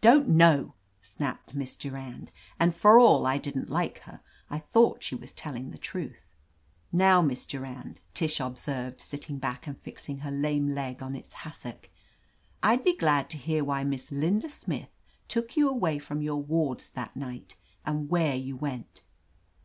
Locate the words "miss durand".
1.52-2.30, 7.22-7.98